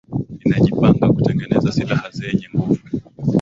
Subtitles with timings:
[0.45, 2.83] inajipanga kutengeneza silaha zenye nguvu